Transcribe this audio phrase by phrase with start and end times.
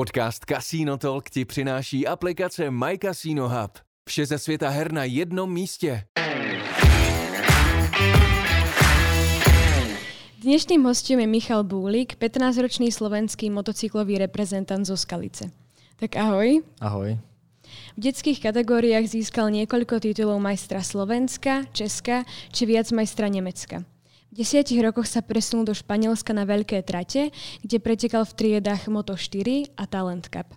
[0.00, 3.78] Podcast Casino Talk ti přináší aplikace My Casino Hub.
[4.08, 6.04] Vše ze světa her na jednom místě.
[10.38, 15.50] Dnešným hostom je Michal Búlik, 15-ročný slovenský motocyklový reprezentant zo Skalice.
[15.96, 16.64] Tak ahoj.
[16.80, 17.18] Ahoj.
[17.96, 23.84] V detských kategóriách získal niekoľko titulov majstra Slovenska, Česka či viac majstra Nemecka.
[24.30, 27.34] V desiatich rokoch sa presunul do Španielska na veľké trate,
[27.66, 30.54] kde pretekal v triedách Moto4 a Talent Cup.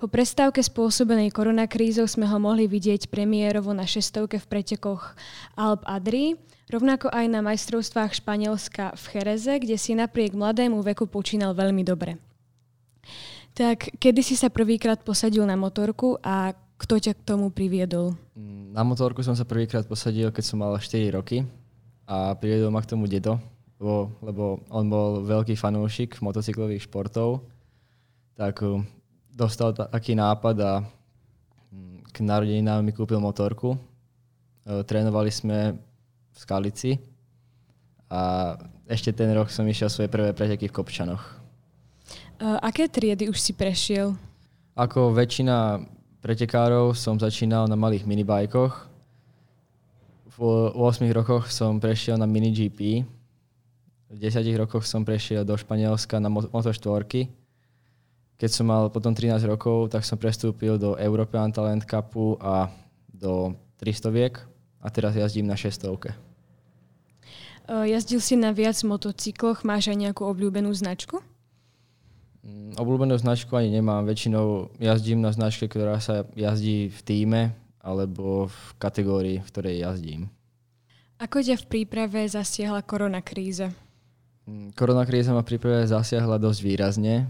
[0.00, 5.12] Po prestávke spôsobenej koronakrízou sme ho mohli vidieť premiérovo na šestovke v pretekoch
[5.52, 6.40] Alp Adri,
[6.72, 12.16] rovnako aj na majstrovstvách Španielska v Chereze, kde si napriek mladému veku počínal veľmi dobre.
[13.52, 18.16] Tak kedy si sa prvýkrát posadil na motorku a kto ťa k tomu priviedol?
[18.72, 21.44] Na motorku som sa prvýkrát posadil, keď som mal 4 roky
[22.10, 23.38] a priviedol ma k tomu dedo,
[23.78, 27.46] lebo, lebo on bol veľký fanúšik motocyklových športov,
[28.34, 28.82] tak um,
[29.30, 30.72] dostal taký nápad a
[31.70, 33.78] mm, k narodeninám mi kúpil motorku.
[34.66, 35.78] E, trénovali sme
[36.34, 36.98] v Skalici
[38.10, 38.54] a
[38.90, 41.22] ešte ten rok som išiel svoje prvé preteky v Kopčanoch.
[42.42, 44.18] Uh, aké triedy už si prešiel?
[44.74, 45.78] Ako väčšina
[46.18, 48.89] pretekárov som začínal na malých minibajkoch.
[50.30, 53.02] V 8 rokoch som prešiel na mini GP.
[54.10, 57.26] V 10 rokoch som prešiel do Španielska na Moto4.
[58.38, 62.70] Keď som mal potom 13 rokov, tak som prestúpil do European Talent Cupu a
[63.10, 64.38] do 300 viek
[64.78, 66.14] a teraz jazdím na 600.
[67.70, 71.22] Jazdil si na viac motocykloch, máš aj nejakú obľúbenú značku?
[72.42, 74.06] Mm, obľúbenú značku ani nemám.
[74.06, 77.40] Väčšinou jazdím na značke, ktorá sa jazdí v týme
[77.80, 80.22] alebo v kategórii, v ktorej jazdím.
[81.20, 83.72] Ako ťa v príprave zasiahla koronakríza?
[84.48, 87.28] Mm, koronakríza ma v príprave zasiahla dosť výrazne.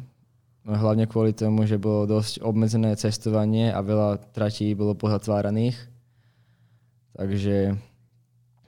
[0.66, 5.74] Hlavne kvôli tomu, že bolo dosť obmedzené cestovanie a veľa tratí bolo pozatváraných.
[7.16, 7.74] Takže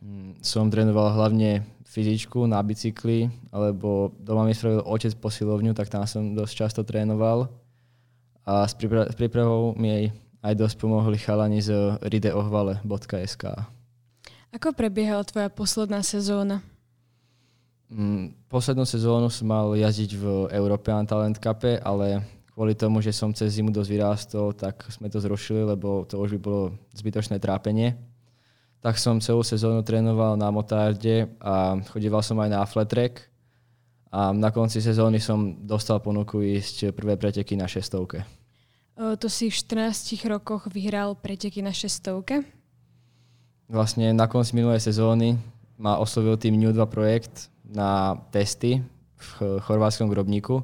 [0.03, 6.03] Mm, som trénoval hlavne fyzičku na bicykli, alebo doma mi spravil otec posilovňu, tak tam
[6.10, 7.47] som dosť často trénoval.
[8.42, 10.10] A s, prípra- s prípravou mi
[10.42, 13.44] aj, dosť pomohli chalani z rideohvale.sk.
[14.53, 16.60] Ako prebiehala tvoja posledná sezóna?
[17.88, 22.20] Mm, poslednú sezónu som mal jazdiť v European Talent Cup, ale
[22.53, 26.36] kvôli tomu, že som cez zimu dosť vyrástol, tak sme to zrušili, lebo to už
[26.36, 27.97] by bolo zbytočné trápenie
[28.82, 33.30] tak som celú sezónu trénoval na motárde a chodíval som aj na flat track.
[34.10, 38.26] A na konci sezóny som dostal ponuku ísť prvé preteky na šestovke.
[38.97, 42.44] To si v 14 rokoch vyhral preteky na šestovke?
[43.66, 45.41] Vlastne na konci minulej sezóny
[45.80, 48.84] ma oslovil tým New 2 projekt na testy
[49.16, 49.28] v
[49.64, 50.60] chorvátskom grobníku.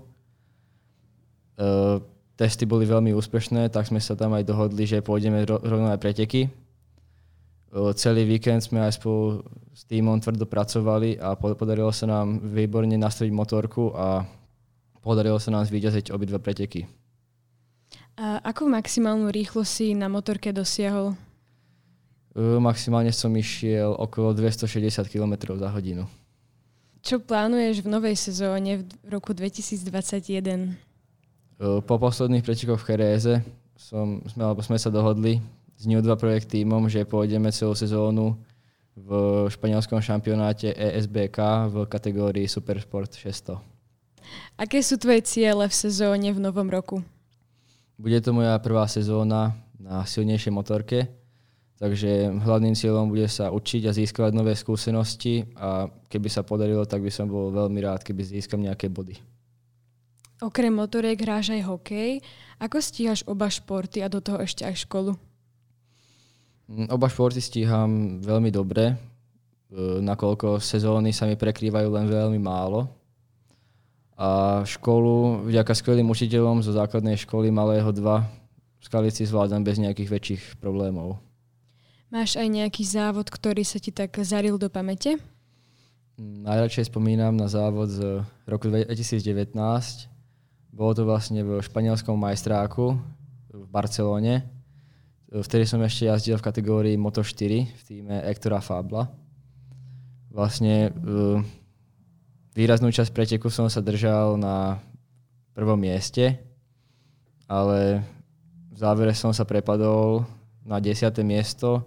[2.37, 6.53] Testy boli veľmi úspešné, tak sme sa tam aj dohodli, že pôjdeme rovno aj preteky
[7.95, 9.45] celý víkend sme aj spolu
[9.77, 14.25] s týmom tvrdo pracovali a podarilo sa nám výborne nastaviť motorku a
[15.05, 16.89] podarilo sa nám zvíťaziť obidva preteky.
[18.19, 21.15] A akú maximálnu rýchlosť si na motorke dosiahol?
[22.35, 26.03] Maximálne som išiel okolo 260 km za hodinu.
[26.99, 30.75] Čo plánuješ v novej sezóne v roku 2021?
[31.59, 33.35] Po posledných pretekoch v Cheréze
[33.79, 35.39] som, sme, alebo sme sa dohodli,
[35.79, 38.35] s New 2 projekt týmom, že pôjdeme celú sezónu
[38.99, 43.63] v španielskom šampionáte ESBK v kategórii Supersport 600.
[44.59, 46.99] Aké sú tvoje ciele v sezóne v novom roku?
[47.99, 51.11] Bude to moja prvá sezóna na silnejšej motorke,
[51.83, 57.03] takže hlavným cieľom bude sa učiť a získavať nové skúsenosti a keby sa podarilo, tak
[57.03, 59.19] by som bol veľmi rád, keby získam nejaké body.
[60.39, 62.23] Okrem motoriek hráš aj hokej.
[62.63, 65.19] Ako stíhaš oba športy a do toho ešte aj školu?
[66.71, 68.95] Mm, oba športy stíham veľmi dobre, e,
[69.99, 72.98] nakoľko sezóny sa mi prekrývajú len veľmi málo.
[74.19, 80.11] A školu vďaka skvelým učiteľom zo základnej školy Malého 2 v Skalici zvládam bez nejakých
[80.11, 81.23] väčších problémov.
[82.11, 85.23] Máš aj nejaký závod, ktorý sa ti tak zaril do pamäte?
[86.19, 89.55] Najradšej spomínam na závod z roku 2019.
[90.75, 92.99] Bolo to vlastne v španielskom majstráku
[93.55, 94.59] v Barcelone
[95.29, 99.13] Vtedy som ešte jazdil v kategórii Moto4 v týme Ektora Fabla.
[100.33, 101.45] Vlastne uh,
[102.53, 104.79] výraznú časť preteku som sa držal na
[105.57, 106.39] prvom mieste,
[107.49, 108.05] ale
[108.71, 110.23] v závere som sa prepadol
[110.63, 111.11] na 10.
[111.25, 111.83] miesto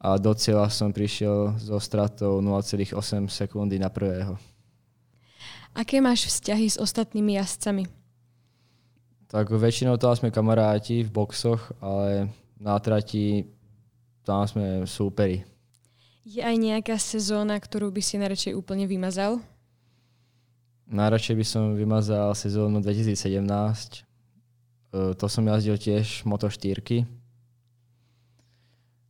[0.00, 2.96] a do cieľa som prišiel so stratou 0,8
[3.28, 4.36] sekundy na prvého.
[5.76, 7.84] Aké máš vzťahy s ostatnými jazdcami?
[9.30, 12.26] Tak väčšinou tam sme kamaráti v boxoch, ale
[12.58, 13.46] na trati
[14.26, 15.46] tam sme súperi.
[16.20, 19.40] Je aj nejaká sezóna, ktorú by si najradšej úplne vymazal?
[20.90, 23.40] Najradšej by som vymazal sezónu 2017.
[23.40, 26.76] E, to som jazdil tiež Moto 4.
[26.76, 27.04] E,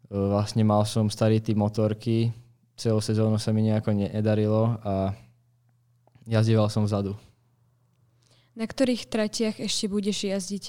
[0.07, 2.31] vlastne mal som starý typ motorky,
[2.79, 5.11] celú sezónu sa mi nejako nedarilo a
[6.31, 7.19] jazdieval som vzadu.
[8.55, 10.65] Na ktorých tratiach ešte budeš jazdiť?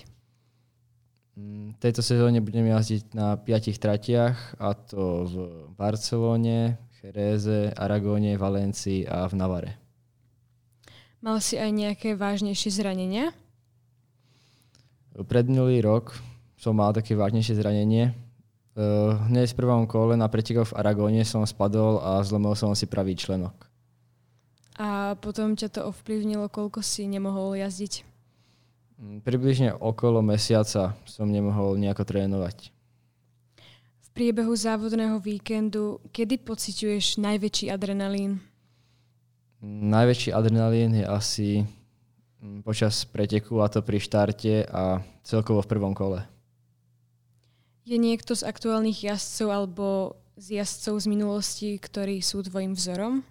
[1.39, 5.35] Mm, v tejto sezóne budem jazdiť na piatich tratiach a to v
[5.79, 9.71] Barcelone, Jereze, Aragóne, Valencii a v Navare.
[11.23, 13.31] Mal si aj nejaké vážnejšie zranenia?
[15.15, 16.17] Pred minulý rok
[16.59, 18.11] som mal také vážnejšie zranenie.
[18.11, 18.13] E,
[19.31, 23.15] hneď v prvom kole na pretekoch v Aragóne som spadol a zlomil som si pravý
[23.15, 23.53] členok.
[24.81, 28.10] A potom ťa to ovplyvnilo, koľko si nemohol jazdiť?
[29.01, 32.69] Mm, približne okolo mesiaca som nemohol nejako trénovať.
[34.05, 38.37] V priebehu závodného víkendu, kedy pociťuješ najväčší adrenalín?
[39.65, 41.49] Najväčší adrenalín je asi
[42.45, 46.21] mm, počas preteku a to pri štarte a celkovo v prvom kole.
[47.81, 49.85] Je niekto z aktuálnych jazdcov alebo
[50.37, 53.25] z jazdcov z minulosti, ktorí sú tvojim vzorom?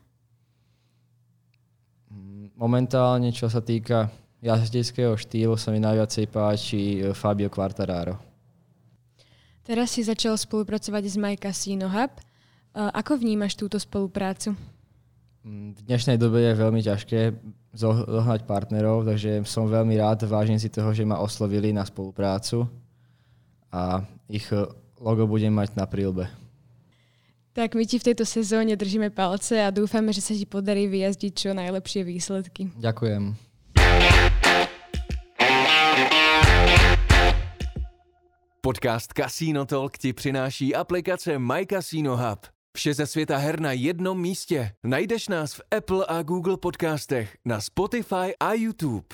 [2.11, 8.17] Mm, momentálne, čo sa týka jazdeckého štýlu, sa mi najviacej páči e, Fabio Quartararo.
[9.65, 12.11] Teraz si začal spolupracovať s My Casino Hub.
[12.75, 14.57] Ako vnímaš túto spoluprácu?
[15.41, 17.33] Mm, v dnešnej dobe je veľmi ťažké
[17.73, 22.67] zohnať partnerov, takže som veľmi rád, vážim si toho, že ma oslovili na spoluprácu
[23.71, 24.67] a ich eh,
[24.99, 26.27] logo budem mať na prílbe.
[27.51, 31.33] Tak my ti v tejto sezóne držíme palce a dúfame, že sa ti podarí vyjazdiť
[31.35, 32.71] čo najlepšie výsledky.
[32.79, 33.50] Ďakujem.
[38.63, 42.47] Podcast Casino Talk ti přináší aplikace My Casino Hub.
[42.77, 44.73] Vše ze světa her na jednom místě.
[44.85, 49.07] Najdeš nás v Apple a Google podcastech, na Spotify a YouTube.